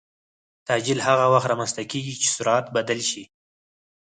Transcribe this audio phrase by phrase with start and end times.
[0.67, 3.23] تعجیل هغه وخت رامنځته کېږي چې سرعت بدل شي.